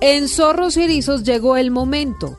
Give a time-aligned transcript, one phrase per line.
[0.00, 2.36] En Zorros y Erizos llegó el momento.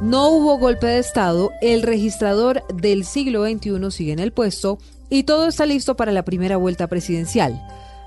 [0.00, 5.22] No hubo golpe de Estado, el registrador del siglo XXI sigue en el puesto y
[5.22, 7.62] todo está listo para la primera vuelta presidencial.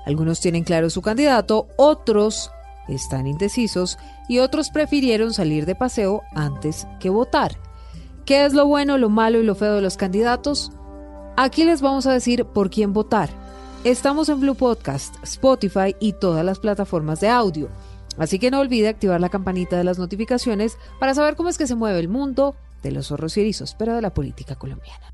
[0.06, 2.52] Algunos tienen claro su candidato, otros
[2.88, 7.56] están indecisos y otros prefirieron salir de paseo antes que votar.
[8.24, 10.70] ¿Qué es lo bueno, lo malo y lo feo de los candidatos?
[11.36, 13.30] Aquí les vamos a decir por quién votar.
[13.82, 17.70] Estamos en Blue Podcast, Spotify y todas las plataformas de audio.
[18.18, 21.66] Así que no olvide activar la campanita de las notificaciones para saber cómo es que
[21.66, 25.12] se mueve el mundo de los zorros y erizos, pero de la política colombiana.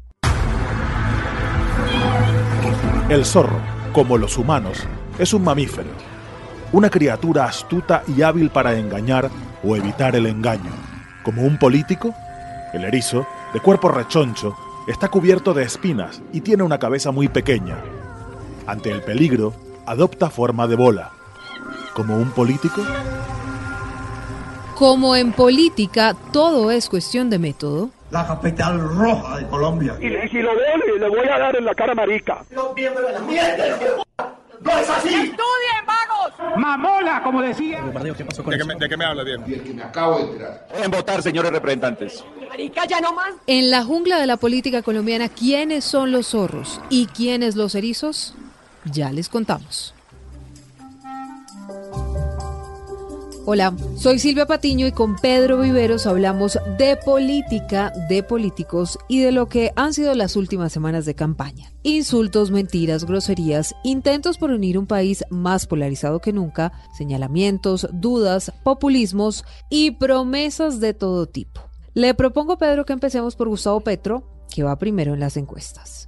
[3.09, 3.61] El zorro,
[3.93, 4.79] como los humanos,
[5.19, 5.91] es un mamífero,
[6.73, 9.31] una criatura astuta y hábil para engañar
[9.63, 10.73] o evitar el engaño.
[11.23, 12.15] Como un político,
[12.73, 17.79] el erizo, de cuerpo rechoncho, está cubierto de espinas y tiene una cabeza muy pequeña.
[18.67, 19.55] Ante el peligro,
[19.87, 21.16] adopta forma de bola.
[21.97, 22.83] Como un político,
[24.75, 29.97] Como en política todo es cuestión de método, la capital roja de Colombia.
[29.99, 32.45] Y, y si lo veo, le, le voy a dar en la cara marica.
[32.51, 33.65] De la mierda,
[34.61, 35.33] ¡No es así!
[36.59, 37.81] Mamola, como decía.
[37.81, 39.43] ¿De qué, me, de qué me habla bien?
[39.47, 40.69] Y el que me acabo de enterar.
[40.83, 42.23] En votar, señores representantes.
[43.47, 48.35] en la jungla de la política colombiana, ¿quiénes son los zorros y quiénes los erizos?
[48.85, 49.95] Ya les contamos.
[53.49, 59.31] Hola, soy Silvia Patiño y con Pedro Viveros hablamos de política, de políticos y de
[59.31, 61.71] lo que han sido las últimas semanas de campaña.
[61.85, 69.45] Insultos, mentiras, groserías, intentos por unir un país más polarizado que nunca, señalamientos, dudas, populismos
[69.71, 71.61] y promesas de todo tipo.
[71.95, 76.06] Le propongo, Pedro, que empecemos por Gustavo Petro, que va primero en las encuestas.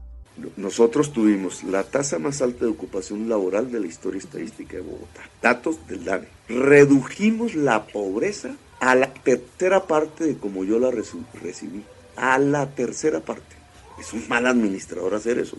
[0.56, 5.22] Nosotros tuvimos la tasa más alta de ocupación laboral de la historia estadística de Bogotá.
[5.42, 6.28] Datos del DANE.
[6.48, 8.50] Redujimos la pobreza
[8.80, 11.82] a la tercera parte de como yo la recibí.
[12.16, 13.56] A la tercera parte.
[13.98, 15.56] Es un mal administrador hacer eso.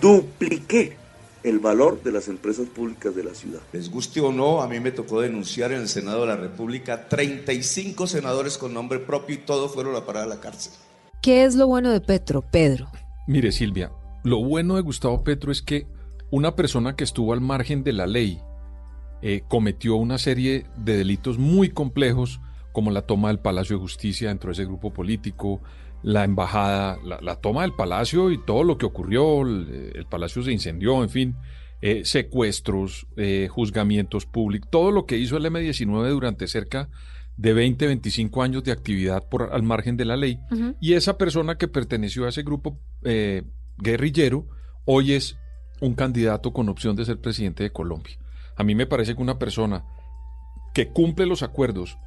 [0.00, 0.96] Dupliqué
[1.42, 3.60] el valor de las empresas públicas de la ciudad.
[3.72, 7.08] Les guste o no, a mí me tocó denunciar en el Senado de la República
[7.08, 10.72] 35 senadores con nombre propio y todos fueron a parar a la cárcel.
[11.22, 12.88] ¿Qué es lo bueno de Petro, Pedro?
[13.26, 13.92] Mire, Silvia,
[14.24, 15.86] lo bueno de Gustavo Petro es que
[16.30, 18.40] una persona que estuvo al margen de la ley
[19.22, 22.40] eh, cometió una serie de delitos muy complejos,
[22.72, 25.60] como la toma del Palacio de Justicia dentro de ese grupo político,
[26.02, 30.52] la embajada, la, toma del palacio y todo lo que ocurrió, el, el palacio se
[30.52, 31.36] incendió, en fin,
[31.82, 36.90] eh, secuestros, eh, juzgamientos públicos, todo lo que hizo el M19 durante cerca de
[37.36, 40.38] 20, 25 años de actividad por, al margen de la ley.
[40.80, 43.42] Y esa persona que perteneció a ese grupo eh,
[43.78, 44.48] guerrillero
[44.84, 45.36] hoy es
[45.80, 48.18] un candidato con opción de ser presidente de Colombia.
[48.56, 49.84] A mí me parece que una persona
[50.72, 51.98] que cumple los acuerdos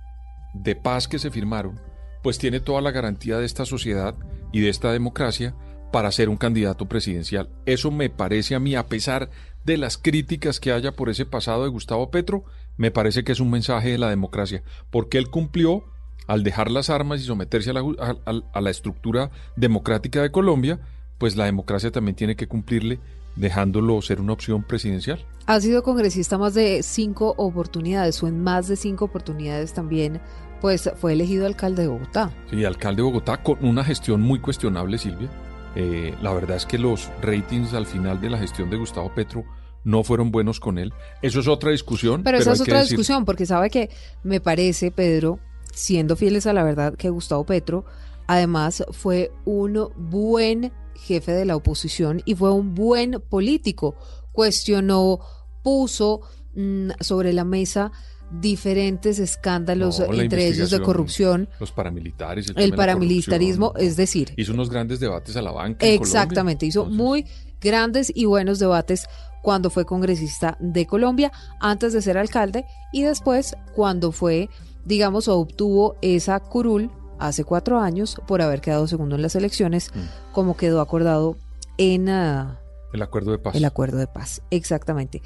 [0.53, 1.79] de paz que se firmaron,
[2.23, 4.15] pues tiene toda la garantía de esta sociedad
[4.51, 5.55] y de esta democracia
[5.91, 7.49] para ser un candidato presidencial.
[7.65, 9.29] Eso me parece a mí, a pesar
[9.63, 12.45] de las críticas que haya por ese pasado de Gustavo Petro,
[12.79, 15.83] me parece que es un mensaje de la democracia, porque él cumplió
[16.27, 20.21] al dejar las armas y someterse a la, ju- a- a- a la estructura democrática
[20.21, 20.79] de Colombia,
[21.17, 22.99] pues la democracia también tiene que cumplirle
[23.35, 25.25] dejándolo ser una opción presidencial.
[25.45, 30.21] Ha sido congresista más de cinco oportunidades o en más de cinco oportunidades también,
[30.61, 32.31] pues fue elegido alcalde de Bogotá.
[32.49, 35.29] Sí, alcalde de Bogotá con una gestión muy cuestionable, Silvia.
[35.75, 39.43] Eh, la verdad es que los ratings al final de la gestión de Gustavo Petro
[39.89, 40.93] no fueron buenos con él.
[41.21, 42.23] Eso es otra discusión.
[42.23, 43.89] Pero, esa es otra decir- discusión, porque sabe que
[44.23, 45.39] me parece, Pedro,
[45.73, 47.85] siendo fieles a la verdad, que Gustavo Petro
[48.27, 53.95] además fue un buen jefe de la oposición y fue un buen político.
[54.31, 55.19] Cuestionó,
[55.63, 56.21] puso
[56.55, 57.91] mm, sobre la mesa
[58.31, 61.49] diferentes escándalos, No, entre ellos de corrupción.
[61.59, 62.53] Los paramilitares.
[62.55, 65.85] El la paramilitarismo, es decir, Hizo unos grandes debates a la banca.
[65.85, 67.25] en Exactamente, hizo muy
[67.59, 69.07] grandes y buenos debates
[69.41, 74.49] cuando fue congresista de Colombia, antes de ser alcalde y después cuando fue,
[74.85, 79.99] digamos, obtuvo esa curul hace cuatro años por haber quedado segundo en las elecciones, Mm.
[80.33, 81.35] como quedó acordado
[81.77, 82.59] en ah,
[82.93, 83.55] El acuerdo de paz.
[83.55, 84.41] el acuerdo de paz.
[84.51, 85.21] Exactamente.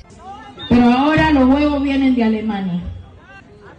[0.69, 2.81] Pero ahora los huevos vienen de Alemania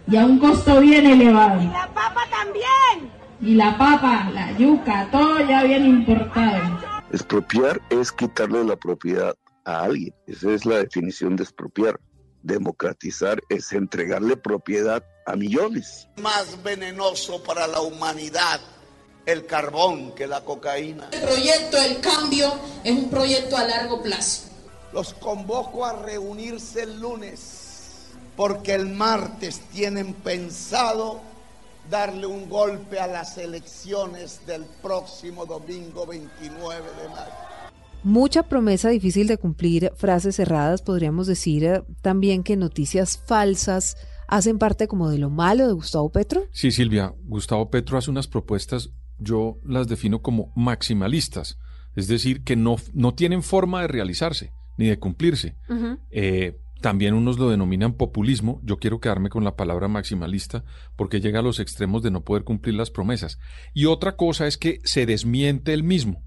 [0.09, 1.61] y a un costo bien elevado.
[1.61, 3.11] Y la papa también.
[3.41, 6.79] Y la papa, la yuca, todo ya viene importado.
[7.11, 9.35] Expropiar es quitarle la propiedad
[9.65, 10.13] a alguien.
[10.27, 11.99] Esa es la definición de expropiar.
[12.43, 16.07] Democratizar es entregarle propiedad a millones.
[16.21, 18.61] Más venenoso para la humanidad
[19.25, 21.09] el carbón que la cocaína.
[21.11, 22.53] El proyecto El Cambio
[22.83, 24.43] es un proyecto a largo plazo.
[24.93, 31.21] Los convoco a reunirse el lunes porque el martes tienen pensado
[31.89, 37.54] darle un golpe a las elecciones del próximo domingo 29 de mayo.
[38.05, 43.97] Mucha promesa difícil de cumplir, frases cerradas, podríamos decir eh, también que noticias falsas
[44.27, 46.43] hacen parte como de lo malo de Gustavo Petro.
[46.51, 51.57] Sí, Silvia, Gustavo Petro hace unas propuestas, yo las defino como maximalistas,
[51.95, 55.55] es decir, que no, no tienen forma de realizarse ni de cumplirse.
[56.11, 58.61] Eh, también unos lo denominan populismo.
[58.63, 60.63] Yo quiero quedarme con la palabra maximalista
[60.95, 63.39] porque llega a los extremos de no poder cumplir las promesas.
[63.73, 66.21] Y otra cosa es que se desmiente él mismo.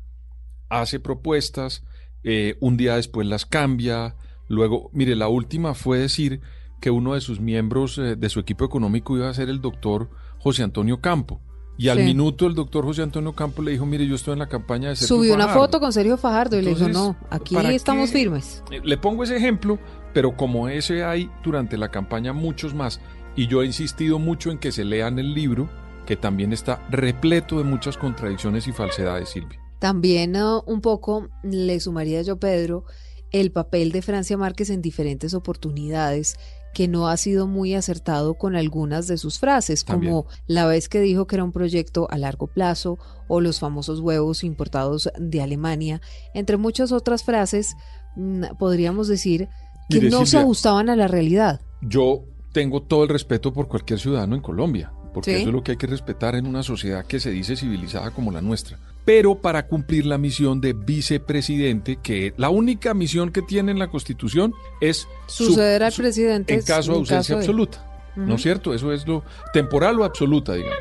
[0.68, 1.84] Hace propuestas,
[2.24, 4.16] eh, un día después las cambia.
[4.48, 6.40] Luego, mire, la última fue decir
[6.80, 10.10] que uno de sus miembros eh, de su equipo económico iba a ser el doctor
[10.38, 11.40] José Antonio Campo.
[11.76, 12.04] Y al Sí.
[12.04, 14.96] minuto el doctor José Antonio Campo le dijo, mire, yo estoy en la campaña de
[14.96, 15.64] Sergio Subió una Fajardo".
[15.64, 18.18] foto con Sergio Fajardo y le dijo, no, aquí ¿para estamos qué?
[18.18, 18.64] firmes.
[18.72, 19.78] Eh, Le pongo ese ejemplo,
[20.12, 23.00] pero como ese hay durante la campaña muchos más,
[23.36, 25.68] y yo he insistido mucho en que se lean el libro,
[26.04, 29.60] que también está repleto de muchas contradicciones y falsedades, Silvia.
[29.78, 32.84] También ah, un poco le sumaría yo, Pedro,
[33.30, 36.36] el papel de Francia Márquez en diferentes oportunidades
[36.74, 40.12] que no ha sido muy acertado con algunas de sus frases, También.
[40.12, 44.00] como la vez que dijo que era un proyecto a largo plazo o los famosos
[44.00, 46.00] huevos importados de Alemania,
[46.34, 47.74] entre muchas otras frases,
[48.16, 49.48] mm, podríamos decir
[49.88, 51.60] que Mire, no se ajustaban a la realidad.
[51.80, 55.36] Yo tengo todo el respeto por cualquier ciudadano en Colombia, porque Sí.
[55.40, 58.30] eso es lo que hay que respetar en una sociedad que se dice civilizada como
[58.32, 58.78] la nuestra.
[59.04, 63.88] Pero para cumplir la misión de vicepresidente, que la única misión que tiene en la
[63.88, 67.84] Constitución es su- Suceder al presidente en caso de en ausencia caso de- absoluta.
[68.16, 68.74] ¿No es cierto?
[68.74, 69.22] Eso es lo
[69.52, 70.76] temporal o absoluta, digamos.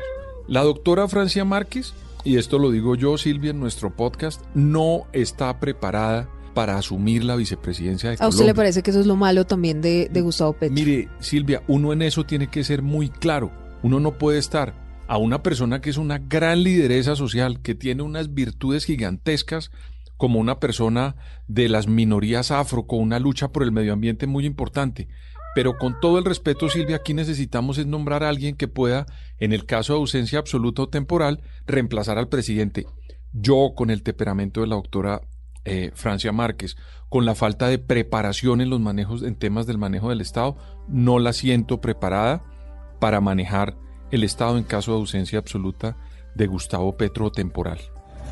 [0.48, 5.60] La doctora Francia Márquez, y esto lo digo yo, Silvia, en nuestro podcast, no está
[5.60, 8.46] preparada para asumir la vicepresidencia de ¿A usted Colombia.
[8.46, 10.74] le parece que eso es lo malo también de, de Gustavo Petro?
[10.74, 13.52] Mire, Silvia, uno en eso tiene que ser muy claro.
[13.82, 14.74] Uno no puede estar
[15.06, 19.70] a una persona que es una gran lideresa social, que tiene unas virtudes gigantescas,
[20.16, 21.16] como una persona
[21.46, 25.08] de las minorías afro, con una lucha por el medio ambiente muy importante.
[25.54, 29.06] Pero con todo el respeto, Silvia, aquí necesitamos es nombrar a alguien que pueda,
[29.38, 32.86] en el caso de ausencia absoluta o temporal, reemplazar al presidente.
[33.32, 35.22] Yo, con el temperamento de la doctora
[35.64, 36.76] eh, Francia Márquez,
[37.08, 40.56] con la falta de preparación en los manejos, en temas del manejo del Estado,
[40.88, 42.44] no la siento preparada
[42.98, 43.76] para manejar
[44.10, 45.96] el Estado en caso de ausencia absoluta
[46.34, 47.78] de Gustavo Petro temporal.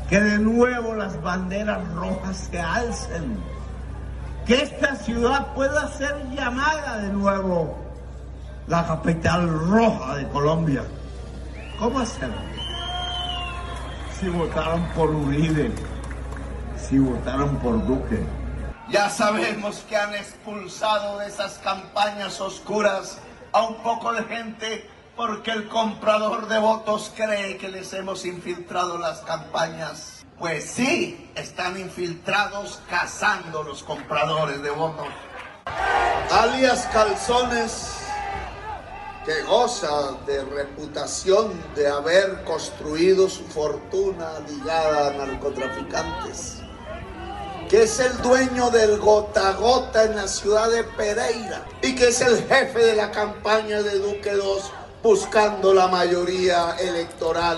[0.09, 3.37] Que de nuevo las banderas rojas se alcen.
[4.45, 7.77] Que esta ciudad pueda ser llamada de nuevo
[8.67, 10.83] la capital roja de Colombia.
[11.79, 12.35] ¿Cómo hacerlo?
[14.19, 15.71] Si votaron por Uribe,
[16.77, 18.23] si votaron por Duque.
[18.89, 23.19] Ya sabemos que han expulsado de esas campañas oscuras
[23.57, 28.99] a un poco de gente porque el comprador de votos cree que les hemos infiltrado
[28.99, 30.25] las campañas.
[30.37, 35.07] Pues sí, están infiltrados cazando los compradores de votos.
[36.31, 37.97] Alias Calzones,
[39.25, 46.61] que goza de reputación de haber construido su fortuna ligada a narcotraficantes
[47.69, 52.07] que es el dueño del gota a gota en la ciudad de Pereira y que
[52.07, 54.61] es el jefe de la campaña de Duque II
[55.03, 57.57] buscando la mayoría electoral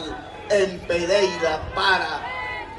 [0.50, 2.22] en Pereira para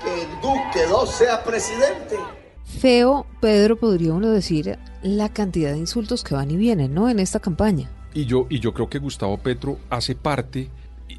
[0.02, 2.16] que Duque II sea presidente.
[2.64, 7.08] Feo, Pedro, podría uno decir la cantidad de insultos que van y vienen, ¿no?
[7.08, 7.90] En esta campaña.
[8.12, 10.68] Y yo, y yo creo que Gustavo Petro hace parte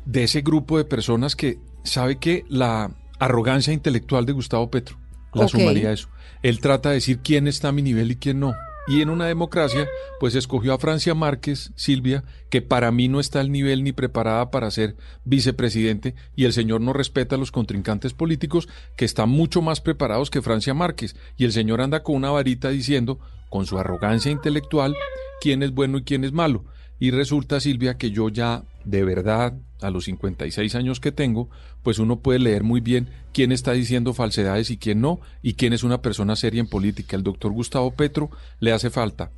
[0.06, 4.98] de ese grupo de personas que sabe que la arrogancia intelectual de Gustavo Petro
[5.34, 6.10] la sumaría eso.
[6.44, 8.54] Él trata de decir quién está a mi nivel y quién no.
[8.88, 9.88] Y en una democracia,
[10.20, 14.50] pues escogió a Francia Márquez, Silvia, que para mí no está al nivel ni preparada
[14.50, 19.62] para ser vicepresidente, y el señor no respeta a los contrincantes políticos que están mucho
[19.62, 21.16] más preparados que Francia Márquez.
[21.38, 23.20] Y el señor anda con una varita diciendo,
[23.50, 24.96] con su arrogancia intelectual,
[25.42, 26.66] quién es bueno y quién es malo.
[27.00, 31.50] Y resulta, Silvia, que yo ya, de verdad, a los 56 años que tengo,
[31.84, 35.74] pues uno puede leer muy bien quién está diciendo falsedades y quién no, y quién
[35.74, 37.16] es una persona seria en política.
[37.16, 39.32] El doctor Gustavo Petro le hace falta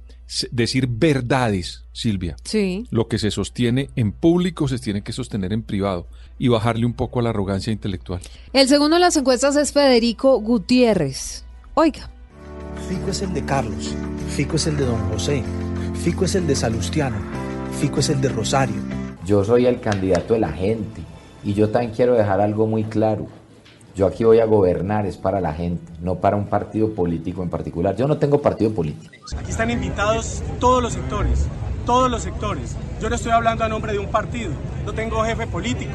[0.52, 2.36] decir verdades, Silvia.
[2.44, 2.88] Sí.
[2.90, 6.08] Lo que se sostiene en público se tiene que sostener en privado
[6.40, 8.22] y bajarle un poco a la arrogancia intelectual.
[8.52, 11.46] El segundo en las encuestas es Federico Gutiérrez.
[11.76, 12.10] Oiga.
[12.90, 13.94] Fico es el de Carlos,
[14.36, 15.44] Fico es el de Don José,
[16.04, 17.18] Fico es el de Salustiano,
[17.80, 19.03] Fico es el de Rosario.
[19.26, 21.02] Yo soy el candidato de la gente
[21.44, 23.28] y yo también quiero dejar algo muy claro.
[23.96, 27.50] Yo aquí voy a gobernar, es para la gente, no para un partido político en
[27.50, 27.96] particular.
[27.96, 29.14] Yo no tengo partido político.
[29.38, 31.48] Aquí están invitados todos los sectores,
[31.86, 32.76] todos los sectores.
[33.00, 34.52] Yo no estoy hablando a nombre de un partido,
[34.86, 35.94] no tengo jefe político.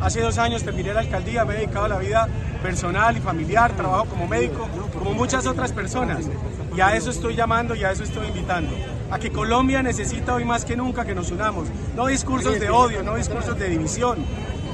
[0.00, 2.28] Hace dos años terminé la alcaldía, me he dedicado a la vida
[2.62, 4.66] personal y familiar, trabajo como médico,
[4.98, 6.28] como muchas otras personas.
[6.76, 8.70] Y a eso estoy llamando y a eso estoy invitando.
[9.14, 11.68] A que Colombia necesita hoy más que nunca que nos unamos.
[11.94, 14.18] No discursos de odio, no discursos de división,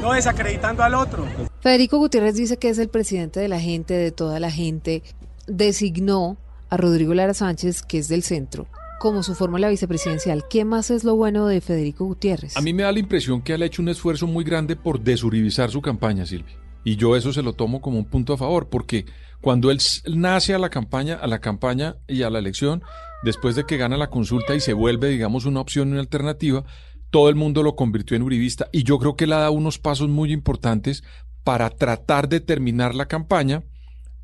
[0.01, 1.27] no desacreditando al otro.
[1.61, 5.03] Federico Gutiérrez dice que es el presidente de la gente, de toda la gente.
[5.47, 6.39] Designó
[6.71, 8.67] a Rodrigo Lara Sánchez, que es del centro,
[8.99, 10.45] como su fórmula vicepresidencial.
[10.49, 12.57] ¿Qué más es lo bueno de Federico Gutiérrez?
[12.57, 15.01] A mí me da la impresión que él ha hecho un esfuerzo muy grande por
[15.01, 16.57] desuribizar su campaña, Silvia.
[16.83, 19.05] Y yo eso se lo tomo como un punto a favor, porque
[19.41, 19.79] cuando él
[20.15, 22.83] nace a la campaña, a la campaña y a la elección,
[23.23, 26.65] después de que gana la consulta y se vuelve, digamos, una opción y una alternativa,
[27.11, 28.69] todo el mundo lo convirtió en uribista.
[28.73, 31.03] Y yo creo que él ha dado unos pasos muy importantes
[31.45, 33.63] para tratar de terminar la campaña,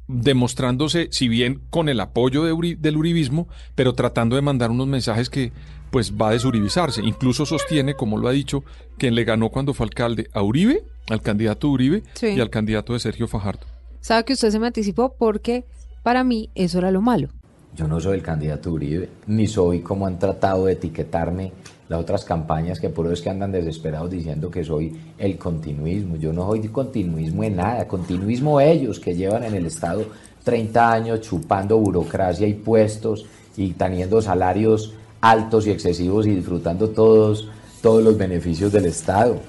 [0.08, 4.87] demostrándose, si bien con el apoyo de Uri- del uribismo, pero tratando de mandar unos
[4.87, 5.52] mensajes que
[5.90, 7.02] pues va a desuribizarse.
[7.02, 8.64] Incluso sostiene, como lo ha dicho,
[8.99, 12.28] que le ganó cuando fue alcalde a Uribe, al candidato Uribe Sí.
[12.37, 13.66] y al candidato de Sergio Fajardo.
[14.00, 15.65] Sabe que usted se me anticipó porque
[16.03, 17.29] para mí eso era lo malo.
[17.75, 21.53] Yo no soy el candidato Uribe, ni soy como han tratado de etiquetarme
[21.88, 26.17] las otras campañas que por eso es que andan desesperados diciendo que soy el continuismo.
[26.17, 30.07] Yo no soy continuismo en nada, continuismo ellos que llevan en el Estado
[30.45, 33.26] 30 años chupando burocracia y puestos
[33.57, 37.49] y teniendo salarios altos y excesivos y disfrutando todos,
[37.83, 39.41] todos los beneficios del Estado.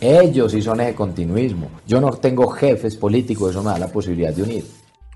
[0.00, 1.70] Ellos sí son ese continuismo.
[1.86, 4.64] Yo no tengo jefes políticos, eso me da la posibilidad de unir.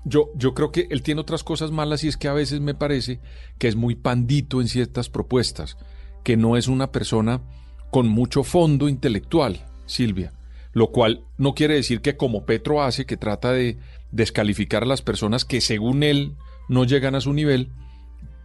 [0.03, 2.75] Yo, yo creo que él tiene otras cosas malas y es que a veces me
[2.75, 3.19] parece
[3.57, 5.77] que es muy pandito en ciertas propuestas,
[6.23, 7.41] que no es una persona
[7.89, 10.33] con mucho fondo intelectual, Silvia.
[10.73, 13.79] Lo cual no quiere decir que como Petro hace, que trata de
[14.11, 16.35] descalificar a las personas que según él
[16.67, 17.71] no llegan a su nivel,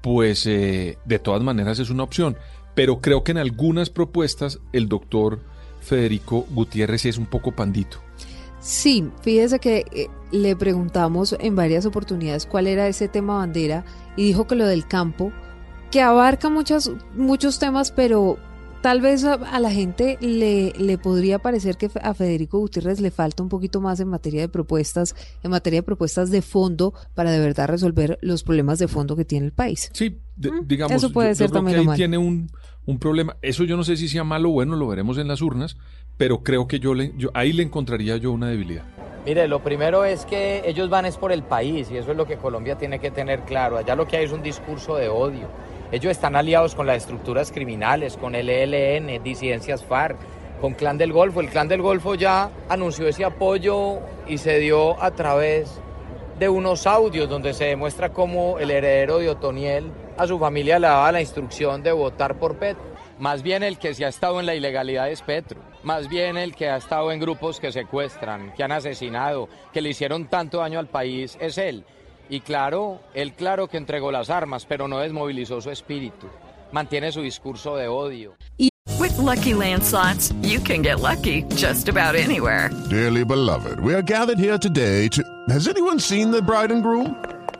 [0.00, 2.38] pues eh, de todas maneras es una opción.
[2.75, 5.40] Pero creo que en algunas propuestas el doctor
[5.80, 7.99] Federico Gutiérrez es un poco pandito.
[8.60, 13.84] Sí, fíjese que eh, le preguntamos en varias oportunidades cuál era ese tema bandera
[14.16, 15.32] y dijo que lo del campo,
[15.90, 18.38] que abarca muchas, muchos temas, pero
[18.82, 23.10] tal vez a, a la gente le, le podría parecer que a Federico Gutiérrez le
[23.10, 27.30] falta un poquito más en materia de propuestas, en materia de propuestas de fondo para
[27.30, 29.90] de verdad resolver los problemas de fondo que tiene el país.
[29.94, 32.50] Sí, de- digamos, eso puede yo- yo ser creo también que ahí tiene un,
[32.87, 33.37] un problema.
[33.42, 35.76] Eso yo no sé si sea malo o bueno, lo veremos en las urnas,
[36.16, 38.84] pero creo que yo, le, ahí le encontraría yo una debilidad.
[39.26, 42.26] Mire, lo primero es que ellos van es por el país y eso es lo
[42.26, 43.76] que Colombia tiene que tener claro.
[43.76, 45.46] Allá lo que hay es un discurso de odio.
[45.92, 50.16] Ellos están aliados con las estructuras criminales, con el ELN, disidencias FARC,
[50.60, 51.40] con Clan del Golfo.
[51.40, 55.80] El Clan del Golfo ya anunció ese apoyo y se dio a través
[56.38, 60.86] de unos audios donde se demuestra cómo el heredero de Otoniel a su familia le
[60.86, 62.84] daba la instrucción de votar por Petro.
[63.18, 65.58] Más bien el que se ha estado en la ilegalidad es Petro.
[65.82, 69.88] Más bien el que ha estado en grupos que secuestran, que han asesinado, que le
[69.88, 71.86] hicieron tanto daño al país es él.
[72.28, 76.26] Y claro, él claro que entregó las armas, pero no desmovilizó su espíritu.
[76.70, 78.34] Mantiene su discurso de odio.
[78.98, 82.68] With Lucky Land slots, you can get lucky just about anywhere.
[82.90, 85.22] Dearly beloved, we are gathered here today to.
[85.48, 87.16] Has anyone seen the bride and groom?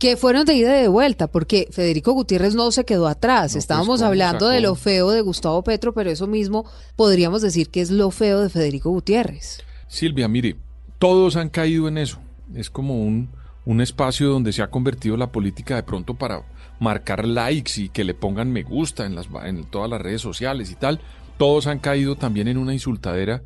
[0.00, 3.54] que fueron de ida y de vuelta, porque Federico Gutiérrez no se quedó atrás.
[3.54, 6.64] Estábamos ¿cómo hablando de lo feo de Gustavo Petro, pero eso mismo
[6.96, 9.62] podríamos decir que es lo feo de Federico Gutiérrez.
[9.88, 10.56] Silvia, mire,
[10.98, 12.18] todos han caído en eso.
[12.54, 13.28] Es como un,
[13.66, 16.46] un espacio donde se ha convertido la política de pronto para
[16.78, 20.70] marcar likes y que le pongan me gusta en, las, en todas las redes sociales
[20.70, 21.00] y tal.
[21.36, 23.42] Todos han caído también en una insultadera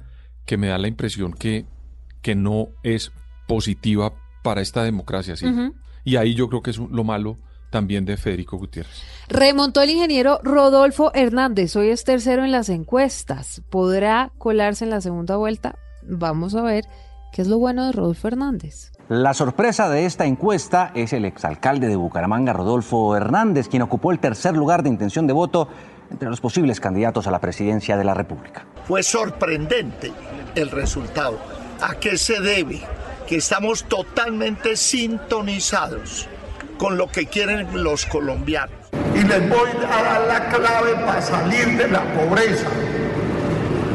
[0.47, 1.67] que me da la impresión que,
[2.23, 3.11] que no es
[3.49, 5.35] positiva para esta democracia.
[5.35, 5.75] Ujú.
[6.05, 7.37] Y ahí yo creo que es lo malo
[7.71, 9.03] también de Federico Gutiérrez.
[9.29, 11.75] Remontó el ingeniero Rodolfo Hernández.
[11.75, 13.63] Hoy es tercero en las encuestas.
[13.69, 15.77] ¿Podrá colarse en la segunda vuelta?
[16.03, 16.85] Vamos a ver
[17.33, 18.93] qué es lo bueno de Rodolfo Hernández.
[19.09, 24.21] La sorpresa de esta encuesta es el exalcalde de Bucaramanga, Rodolfo Hernández, quien ocupó el
[24.21, 25.69] tercer lugar de intención de voto
[26.11, 28.67] entre los posibles candidatos a la presidencia de la República.
[28.85, 30.13] Fue sorprendente
[30.55, 31.39] el resultado.
[31.83, 32.83] ¿A qué se debe?
[33.27, 36.29] Que estamos totalmente sintonizados
[36.79, 38.77] con lo que quieren los colombianos.
[39.15, 42.69] Y les voy a dar la clave para salir de la pobreza.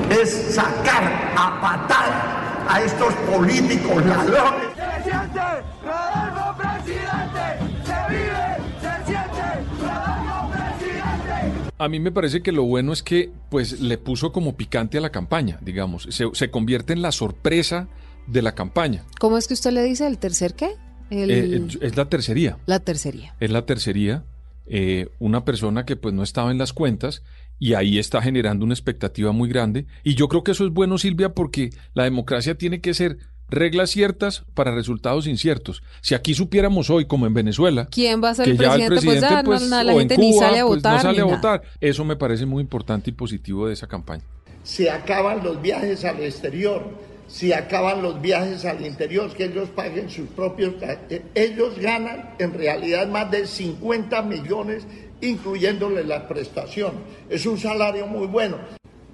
[0.09, 4.69] Es sacar a patada a estos políticos ladrones.
[4.75, 5.39] ¡Se siente!
[5.83, 7.45] ¡Rodolfo presidente!
[7.86, 8.57] ¡Se vive!
[8.81, 9.45] ¡Se siente!
[9.79, 11.71] ¡Rodolfo presidente!
[11.77, 15.01] A mí me parece que lo bueno es que pues le puso como picante a
[15.01, 16.07] la campaña, digamos.
[16.09, 17.88] Se, se convierte en la sorpresa
[18.29, 19.03] de la campaña.
[19.19, 20.71] ¿Cómo es que usted le dice el tercer qué?
[21.09, 22.57] El- Eh, es la tercería.
[22.65, 23.36] La tercería.
[23.39, 24.24] Es la tercería.
[24.71, 27.24] eh, una persona que pues no estaba en las cuentas
[27.57, 29.88] y ahí está generando una expectativa muy grande.
[30.03, 33.17] Y yo creo que eso es bueno, Silvia, porque la democracia tiene que ser
[33.50, 35.81] reglas ciertas para resultados inciertos.
[36.01, 39.27] Si aquí supiéramos hoy, como en Venezuela, ¿Quién va a ser que el ya presidente?
[39.43, 41.01] Pues ya no- no, la o en gente ni Cuba, sale a pues, votar, no
[41.01, 41.36] sale a nada.
[41.36, 41.62] votar.
[41.81, 44.24] Eso me parece muy importante y positivo de esa campaña.
[44.62, 46.95] Se acaban los viajes al exterior,
[47.29, 50.74] se acaban los viajes al interior, que ellos paguen sus propios...
[50.81, 54.88] eh, Ellos ganan en realidad más de 50 millones,
[55.21, 56.93] incluyéndole la prestación.
[57.29, 58.57] Es un salario muy bueno.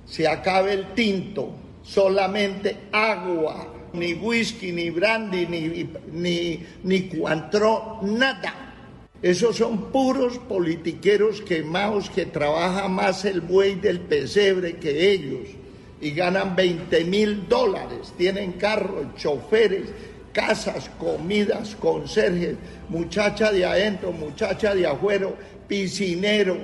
[0.05, 1.53] Se acaba el tinto,
[1.83, 8.61] solamente agua, ni whisky, ni brandy, ni, ni, ni cuantro, nada.
[9.21, 15.49] Esos son puros politiqueros quemados que trabaja más el buey del pesebre que ellos
[16.01, 18.13] y ganan 20 mil dólares.
[18.17, 19.89] Tienen carros, choferes,
[20.33, 22.57] casas, comidas, conserjes,
[22.89, 25.29] muchacha de adentro, muchacha de afuera,
[25.67, 26.57] piscinero,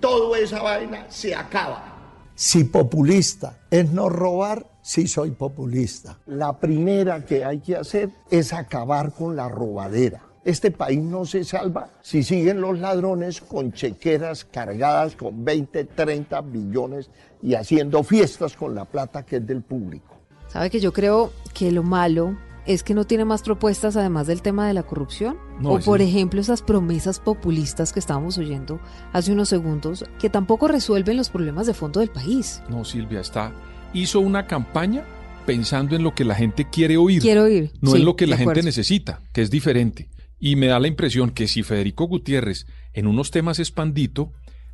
[0.00, 1.94] toda esa vaina se acaba.
[2.34, 6.18] Si populista es no robar, sí soy populista.
[6.26, 10.27] La primera que hay que hacer es acabar con la robadera.
[10.48, 16.40] Este país no se salva si siguen los ladrones con chequeras cargadas con 20, 30
[16.40, 17.10] billones
[17.42, 20.16] y haciendo fiestas con la plata que es del público.
[20.46, 24.40] ¿Sabe que yo creo que lo malo es que no tiene más propuestas además del
[24.40, 25.36] tema de la corrupción?
[25.60, 28.80] No, o por ejemplo esas promesas populistas que estábamos oyendo
[29.12, 32.62] hace unos segundos que tampoco resuelven los problemas de fondo del país.
[32.70, 33.52] No, Silvia, está.
[33.92, 35.04] Hizo una campaña
[35.44, 37.20] pensando en lo que la gente quiere oír.
[37.20, 38.66] Quiero oír, No sí, en lo que la gente acuerdo.
[38.66, 40.08] necesita, que es diferente.
[40.40, 44.32] Y me da la impresión que si Federico Gutiérrez en unos temas es pandito,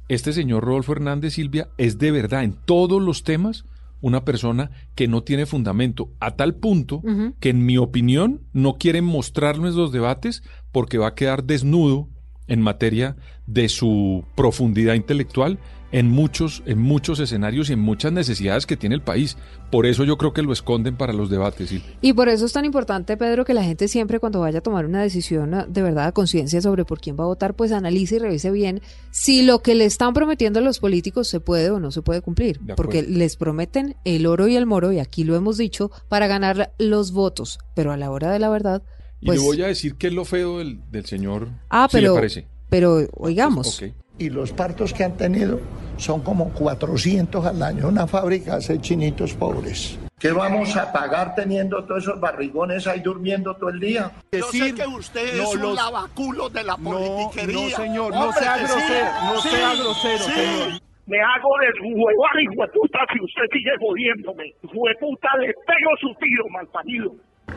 [0.08, 3.64] este señor Rodolfo Hernández Silvia es de verdad en todos los temas
[4.00, 7.02] una persona que no tiene fundamento, a tal punto
[7.40, 12.10] que en mi opinión no quieren mostrarnos los debates porque va a quedar desnudo
[12.46, 15.58] en materia de su profundidad intelectual
[15.94, 19.36] en muchos, en muchos escenarios y en muchas necesidades que tiene el país.
[19.70, 21.72] Por eso yo creo que lo esconden para los debates.
[22.00, 24.86] Y por eso es tan importante, Pedro, que la gente siempre cuando vaya a tomar
[24.86, 28.16] una decisión eh, de verdad a conciencia sobre por quién va a votar, pues analice
[28.16, 31.78] y revise bien si lo que le están prometiendo a los políticos se puede o
[31.78, 32.58] no se puede cumplir.
[32.74, 36.74] Porque les prometen el oro y el moro, y aquí lo hemos dicho, para ganar
[36.76, 37.60] los votos.
[37.76, 38.82] Pero a la hora de la verdad,
[39.20, 39.38] Y pues...
[39.38, 41.50] le voy a decir qué es lo feo del, del señor.
[41.70, 42.48] Ah, si le pero, parece.
[42.68, 43.80] pero oigamos.
[44.18, 45.60] Y los partos que han tenido
[45.96, 47.88] son como 400 al año.
[47.88, 49.98] Una fábrica hace chinitos pobres.
[50.18, 54.10] ¿Qué vamos a pagar teniendo todos esos barrigones ahí durmiendo todo el día?
[54.32, 57.54] Yo sé Decir- que usted no, es un los- lavaculo de la politiquería.
[57.70, 60.32] no, señor, no Hombre, sea sí, grosero, no sí, sea grosero, sí.
[60.32, 60.80] señor.
[61.06, 64.44] Me hago deshuevar, hijo de puta, si usted sigue jodiéndome.
[64.62, 67.12] Hijo de puta, le pego su tiro, malparido.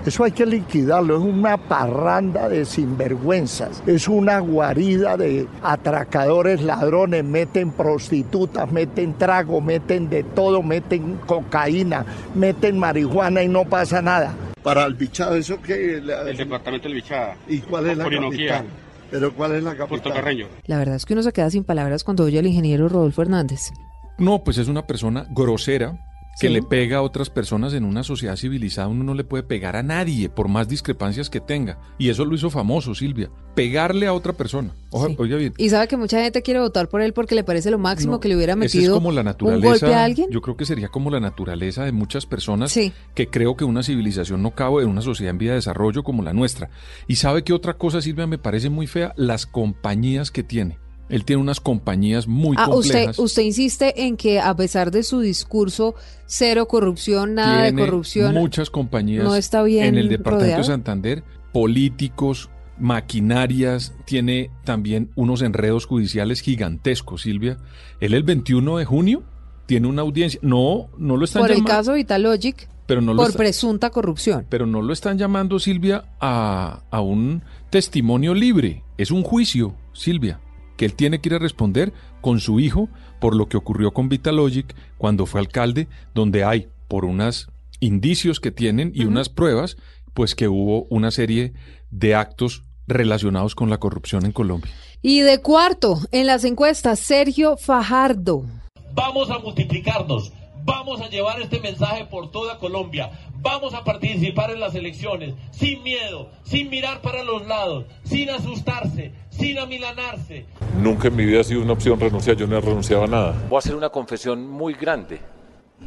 [0.07, 7.25] Eso hay que liquidarlo, es una parranda de sinvergüenzas, es una guarida de atracadores, ladrones,
[7.25, 14.33] meten prostitutas, meten trago, meten de todo, meten cocaína, meten marihuana y no pasa nada.
[14.63, 15.97] Para el bichado, ¿eso qué?
[15.97, 17.35] El departamento del Bichada.
[17.47, 18.53] ¿Y cuál es la Orinoquía.
[18.59, 18.73] capital?
[19.11, 19.87] ¿Pero cuál es la capital?
[19.87, 20.47] Puerto Carreño.
[20.65, 23.71] La verdad es que uno se queda sin palabras cuando oye al ingeniero Rodolfo Hernández.
[24.17, 25.97] No, pues es una persona grosera
[26.39, 26.53] que Sí.
[26.53, 28.87] le pega a otras personas en una sociedad civilizada.
[28.87, 31.79] Uno no le puede pegar a nadie por más discrepancias que tenga.
[31.97, 33.29] Y eso lo hizo famoso, Silvia.
[33.55, 34.71] Pegarle a otra persona.
[34.91, 35.15] Oja- Sí.
[35.17, 35.53] Oiga bien.
[35.57, 38.19] Y sabe que mucha gente quiere votar por él porque le parece lo máximo No,
[38.19, 39.67] que le hubiera metido es como la un naturaleza.
[39.87, 40.29] golpe a alguien.
[40.29, 42.93] Yo creo que sería como la naturaleza de muchas personas Sí.
[43.15, 46.21] que creo que una civilización no cabe en una sociedad en vía de desarrollo como
[46.23, 46.69] la nuestra.
[47.07, 50.77] Y sabe que otra cosa, Silvia, me parece muy fea, las compañías que tiene.
[51.09, 53.19] Él tiene unas compañías muy Ah, usted, complejas.
[53.19, 58.69] usted insiste en que a pesar de su discurso cero corrupción, nada de corrupción, muchas
[58.69, 60.61] compañías no está bien en el departamento rodeado.
[60.63, 67.57] de Santander, políticos, maquinarias, tiene también unos enredos judiciales gigantescos, Silvia.
[67.99, 69.23] Él el 21 de junio
[69.65, 70.39] tiene una audiencia.
[70.43, 74.45] No, no lo están por el caso Vitalogic, Pero no lo por está- presunta corrupción.
[74.49, 78.83] pero no lo están llamando, Silvia, a, a un testimonio libre.
[78.97, 80.39] Es un juicio, Silvia,
[80.77, 84.09] que él tiene que ir a responder con su hijo por lo que ocurrió con
[84.09, 89.77] Vitalogic cuando fue alcalde, donde hay, por unos indicios que tienen y unas pruebas,
[90.13, 91.53] pues que hubo una serie
[91.91, 94.71] de actos relacionados con la corrupción en Colombia.
[95.01, 98.45] Y de cuarto, en las encuestas, Sergio Fajardo.
[98.93, 100.31] Vamos a multiplicarnos,
[100.67, 105.81] vamos a llevar este mensaje por toda Colombia, vamos a participar en las elecciones sin
[105.81, 110.45] miedo, sin mirar para los lados, sin asustarse, sin amilanarse.
[110.77, 113.33] Nunca en mi vida ha sido una opción renunciar, yo no he renunciado a nada.
[113.49, 115.19] Voy a hacer una confesión muy grande.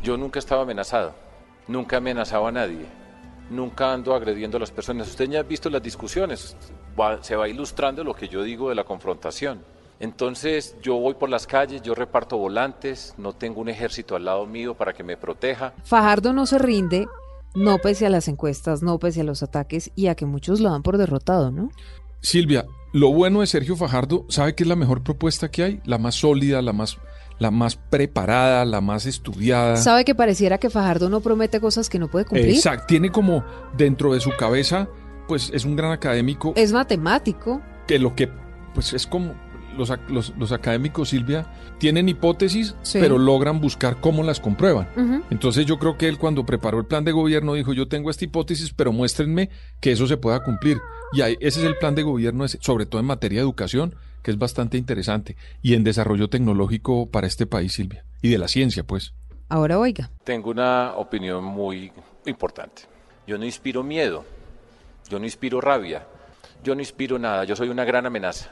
[0.02, 1.14] Yo nunca estaba amenazado,
[1.68, 2.86] nunca amenazaba a nadie,
[3.50, 5.08] nunca ando agrediendo a las personas.
[5.08, 6.56] Usted ya ha visto las discusiones,
[6.98, 9.62] va- se va ilustrando lo que yo digo de la confrontación.
[10.00, 14.46] Entonces yo voy por las calles, yo reparto volantes, no tengo un ejército al lado
[14.46, 15.74] mío para que me proteja.
[15.84, 17.06] Fajardo no se rinde,
[17.54, 20.70] no pese a las encuestas, no pese a los ataques y a que muchos lo
[20.70, 21.70] dan por derrotado, ¿no?
[22.22, 25.80] Silvia, lo bueno de Sergio Fajardo, ¿sabe qué es la mejor propuesta que hay?
[25.84, 26.96] La más sólida, la más,
[27.38, 29.76] la más preparada, la más estudiada.
[29.76, 32.54] ¿Sabe que pareciera que Fajardo no promete cosas que no puede cumplir?
[32.54, 33.44] Exacto, tiene como
[33.76, 34.88] dentro de su cabeza,
[35.28, 37.60] pues es un gran académico Es matemático.
[37.86, 38.30] que lo que,
[38.74, 39.34] pues es como
[39.80, 41.46] los, los, los académicos, Silvia,
[41.78, 42.98] tienen hipótesis, Sí.
[43.00, 44.88] pero logran buscar cómo las comprueban.
[45.30, 48.24] Entonces yo creo que él cuando preparó el plan de gobierno dijo, yo tengo esta
[48.24, 50.78] hipótesis, pero muéstrenme que eso se pueda cumplir.
[51.12, 54.30] Y ahí- ese es el plan de gobierno, sobre todo en materia de educación, que
[54.30, 58.84] es bastante interesante, y en desarrollo tecnológico para este país, Silvia, y de la ciencia,
[58.84, 59.14] pues.
[59.48, 60.10] Ahora oiga.
[60.24, 61.90] Tengo una opinión muy
[62.26, 62.82] importante.
[63.26, 64.24] Yo no inspiro miedo,
[65.08, 66.06] yo no inspiro rabia,
[66.62, 68.50] yo no inspiro nada, yo soy una gran amenaza.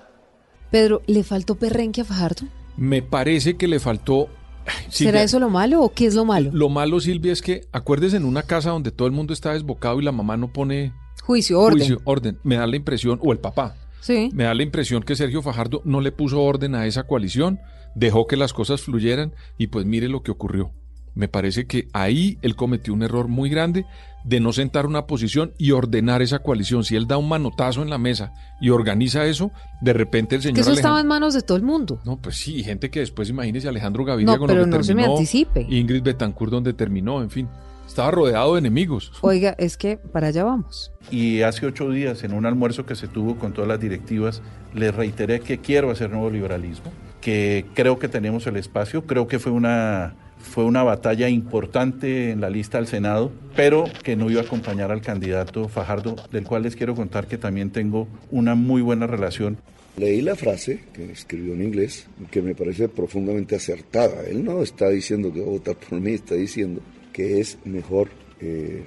[0.70, 2.46] Pedro, ¿le faltó perrenque a Fajardo?
[2.76, 4.28] Me parece que le faltó...
[4.66, 6.50] ¿Será Silvia, eso lo malo o qué es lo malo?
[6.52, 9.98] Lo malo, Silvia, es que acuérdese en una casa donde todo el mundo está desbocado
[9.98, 11.78] y la mamá no pone Juicio, orden.
[11.78, 12.38] juicio, orden.
[12.42, 14.28] Me da la impresión, o el papá, Sí.
[14.34, 17.60] me da la impresión que Sergio Fajardo no le puso orden a esa coalición,
[17.94, 20.70] dejó que las cosas fluyeran y pues mire lo que ocurrió.
[21.14, 23.86] Me parece que ahí él cometió un error muy grande
[24.24, 26.84] de no sentar una posición y ordenar esa coalición.
[26.84, 29.50] Si él da un manotazo en la mesa y organiza eso,
[29.80, 32.00] de repente el señor Que eso estaba en manos de todo el mundo.
[32.04, 34.82] no, pues sí, gente que después, imagínese Alejandro Gaviria No, con pero lo que no
[34.82, 35.66] se me terminó, anticipe.
[35.68, 37.48] Ingrid Betancourt donde terminó, en fin.
[37.86, 39.12] Estaba rodeado de enemigos.
[39.22, 40.92] Oiga, es que para allá vamos.
[41.10, 44.42] Y hace ocho días, en un almuerzo que se tuvo con todas las directivas,
[44.74, 49.38] les reiteré que quiero hacer nuevo liberalismo, que creo que tenemos el espacio, creo que
[49.38, 54.40] fue una, fue una batalla importante en la lista al Senado, pero que no iba
[54.40, 58.82] a acompañar al candidato Fajardo, del cual les quiero contar que también tengo una muy
[58.82, 59.58] buena relación.
[59.96, 64.22] Leí la frase que escribió en inglés, que me parece profundamente acertada.
[64.28, 66.80] Él no está diciendo que va a votar por mí, está diciendo
[67.12, 68.08] que es mejor
[68.40, 68.84] eh,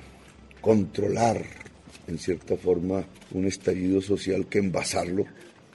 [0.62, 1.44] controlar,
[2.08, 5.26] en cierta forma, un estallido social que envasarlo,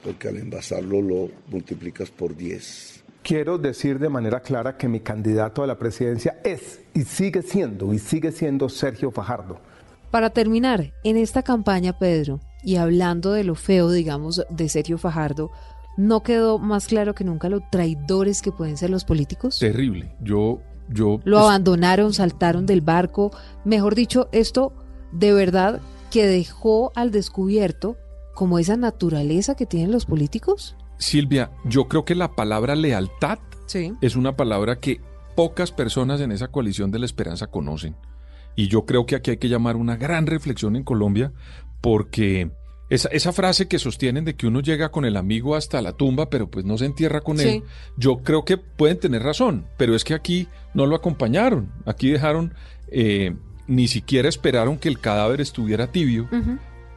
[0.03, 3.05] porque al envasarlo lo multiplicas por 10.
[3.27, 7.93] Quiero decir de manera clara que mi candidato a la presidencia es y sigue siendo
[7.93, 9.59] y sigue siendo Sergio Fajardo.
[10.13, 15.51] Para terminar, en esta campaña, Pedro, y hablando de lo feo, digamos, de Sergio Fajardo,
[15.97, 19.59] ¿no quedó más claro que nunca lo traidores que pueden ser los políticos?
[19.59, 20.15] Terrible.
[20.21, 21.19] Yo, yo.
[21.25, 23.33] Lo abandonaron, saltaron del barco.
[23.65, 24.73] Mejor dicho, esto
[25.11, 25.81] de verdad
[26.13, 27.97] que dejó al descubierto
[28.37, 30.77] como esa naturaleza que tienen los políticos.
[30.99, 33.93] Silvia, yo creo que la palabra lealtad Sí.
[34.01, 35.01] es una palabra que
[35.35, 37.97] pocas personas en esa coalición de la esperanza conocen.
[38.55, 41.33] Y yo creo que aquí hay que llamar una gran reflexión en Colombia
[41.83, 42.51] porque
[42.89, 46.31] esa, esa frase que sostienen de que uno llega con el amigo hasta la tumba,
[46.31, 47.49] pero pues no se entierra con Sí.
[47.49, 47.63] él,
[47.97, 52.55] yo creo que pueden tener razón, pero es que aquí no lo acompañaron, aquí dejaron,
[52.89, 53.35] eh,
[53.67, 56.29] ni siquiera esperaron que el cadáver estuviera tibio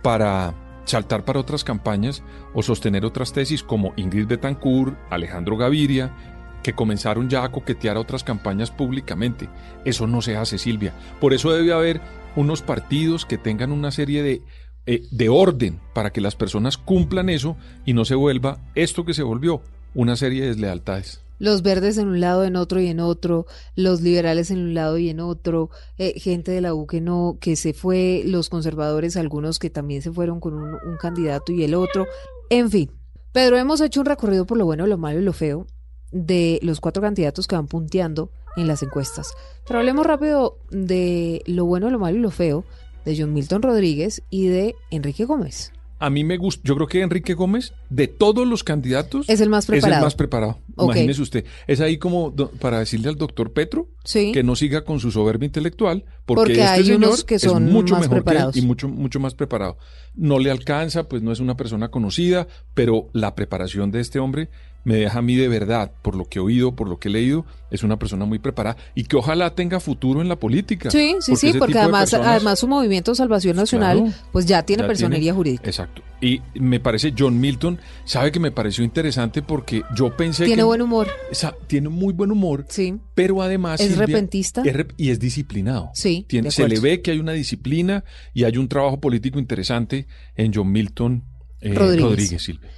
[0.04, 0.54] para
[0.90, 2.24] saltar para otras campañas
[2.54, 6.16] o sostener otras tesis como Ingrid Betancourt, Alejandro Gaviria,
[6.64, 9.50] que comenzaron ya a coquetear otras campañas públicamente.
[9.86, 10.94] Eso no se hace, Silvia.
[11.22, 12.02] Por eso debe haber
[12.36, 14.42] unos partidos que tengan una serie de,
[14.86, 19.14] eh, de orden para que las personas cumplan eso y no se vuelva esto que
[19.14, 19.62] se volvió,
[19.94, 21.24] una serie de deslealtades.
[21.40, 24.98] Los verdes en un lado, en otro y en otro, los liberales en un lado
[24.98, 29.18] y en otro, eh, gente de la U que no, que se fue, los conservadores,
[29.18, 32.06] algunos que también se fueron con un, un candidato y el otro.
[32.50, 32.92] En fin,
[33.32, 35.66] Pedro, hemos hecho un recorrido por lo bueno, lo malo y lo feo
[36.12, 39.34] de los cuatro candidatos que van punteando en las encuestas.
[39.68, 42.66] Pero hablemos rápido de lo bueno, lo malo y lo feo
[43.06, 45.72] de John Milton Rodríguez y de Enrique Gómez.
[46.02, 49.50] A mí me gusta, yo creo que Enrique Gómez, de todos los candidatos, Es el
[49.50, 50.06] más Es el preparado.
[50.06, 50.60] más preparado.
[50.78, 51.46] Imagínese usted.
[51.68, 54.32] Es ahí como do- para decirle al doctor Petro Sí.
[54.32, 57.42] que no siga con su soberbia intelectual, porque, Porque este hay señor unos que es
[57.42, 58.56] son mucho más mejor que él preparados.
[58.56, 59.78] y mucho, mucho más preparado.
[60.16, 64.50] No le alcanza, pues no es una persona conocida, pero la preparación de este hombre
[64.86, 67.12] me deja a mí de verdad, por lo que he oído, por lo que he
[67.12, 70.90] leído, es una persona muy preparada y que ojalá tenga futuro en la política.
[70.90, 74.14] Sí, sí, sí, porque además, personas- además su movimiento Salvación Nacional, Claro.
[74.32, 75.64] pues ya tiene Ya personería tiene- jurídica.
[75.68, 76.02] Exacto.
[76.22, 80.66] Y me parece, John Milton, sabe que me pareció interesante porque yo pensé Tiene que...
[80.66, 81.08] buen humor.
[81.32, 82.66] Esa- tiene muy buen humor.
[82.70, 82.96] Sí.
[83.16, 83.80] Pero además...
[83.80, 84.62] Es Silvia, repentista.
[84.66, 85.92] es rep- y es disciplinado.
[85.94, 90.08] Sí, Tiene- se le ve que hay una disciplina y hay un trabajo político interesante
[90.36, 91.24] en John Milton
[91.62, 92.04] eh, Rodríguez.
[92.06, 92.44] Rodríguez.
[92.44, 92.70] Silvia.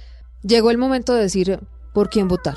[0.42, 1.60] Llegó el momento de decir
[1.92, 2.56] por quién votar.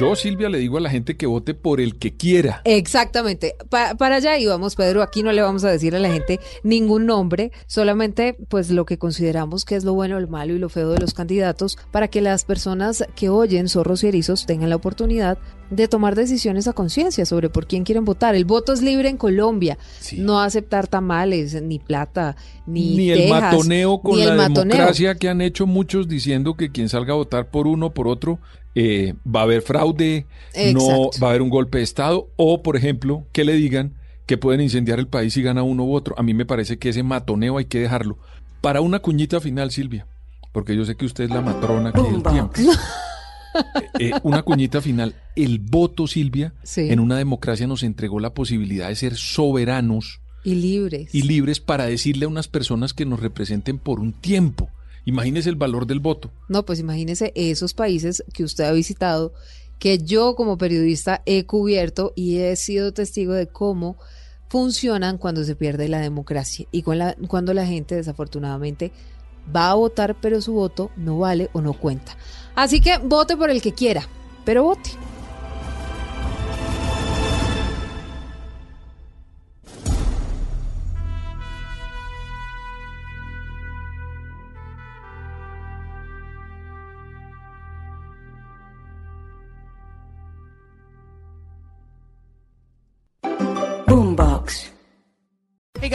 [0.00, 2.60] Yo, Silvia, le digo a la gente que vote por el que quiera.
[2.64, 3.54] Exactamente.
[3.70, 5.00] Pa- para allá íbamos, Pedro.
[5.00, 8.98] Aquí no le vamos a decir a la gente ningún nombre, solamente pues lo que
[8.98, 12.20] consideramos que es lo bueno, lo malo y lo feo de los candidatos para que
[12.20, 15.38] las personas que oyen zorros y erizos tengan la oportunidad
[15.70, 18.34] de tomar decisiones a conciencia sobre por quién quieren votar.
[18.34, 19.78] El voto es libre en Colombia.
[20.16, 24.76] No aceptar tamales, ni plata, ni, Ni el matoneo con ni el la matoneo.
[24.76, 28.38] democracia que han hecho muchos diciendo que quien salga a votar por uno por otro
[28.74, 30.26] eh, va a haber fraude,
[30.74, 33.94] no va a haber un golpe de Estado o, por ejemplo, que le digan
[34.26, 36.14] que pueden incendiar el país si gana uno u otro.
[36.18, 38.18] A mí me parece que ese matoneo hay que dejarlo.
[38.60, 40.06] Para una cuñita final, Silvia,
[40.52, 42.52] porque yo sé que usted es la matrona aquí del tiempo.
[43.98, 45.14] Eh, una cuñita final.
[45.36, 46.82] El voto, Silvia, Sí.
[46.90, 51.14] en una democracia nos entregó la posibilidad de ser soberanos Y libres.
[51.14, 54.68] y libres para decirle a unas personas que nos representen por un tiempo.
[55.06, 56.30] Imagínese el valor del voto.
[56.48, 59.32] No, pues imagínese esos países que usted ha visitado,
[59.78, 63.96] que yo como periodista he cubierto y he sido testigo de cómo
[64.48, 68.92] funcionan cuando se pierde la democracia y con la- cuando la gente desafortunadamente
[69.54, 72.16] va a votar pero su voto no vale o no cuenta.
[72.56, 74.08] Así que vote por el que quiera,
[74.44, 75.05] pero vote.